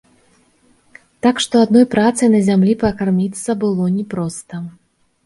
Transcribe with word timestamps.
Так 1.25 1.35
што 1.43 1.55
адной 1.65 1.85
працай 1.95 2.27
на 2.37 2.41
зямлі 2.47 2.73
пракарміцца 2.85 3.55
было 3.65 3.91
не 3.99 4.05
проста. 4.15 4.63